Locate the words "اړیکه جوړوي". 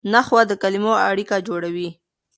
1.09-1.89